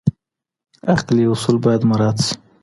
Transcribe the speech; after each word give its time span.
عقلي 0.91 1.25
اصول 1.33 1.57
باید 1.65 1.81
مراعات 1.89 2.17
سي. 2.25 2.35